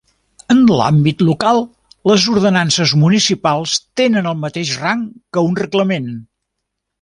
[0.53, 1.59] En l'àmbit local,
[2.11, 5.05] les ordenances municipals tenen el mateix rang
[5.37, 6.11] que un reglament.